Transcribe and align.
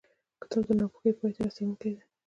کتاب 0.41 0.63
د 0.67 0.71
ناپوهۍ 0.79 1.11
پای 1.19 1.31
ته 1.35 1.41
رسوونکی 1.47 1.89
دی. 1.95 2.01